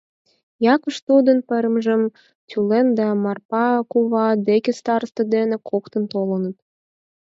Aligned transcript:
Якуш 0.73 0.97
тудын 1.07 1.37
парымжым 1.47 2.01
тӱлен, 2.49 2.87
да 2.99 3.07
Марпа 3.23 3.65
кува 3.91 4.27
деке 4.47 4.71
староста 4.79 5.23
дене 5.33 5.57
коктын 5.69 6.03
толыныт. 6.13 6.57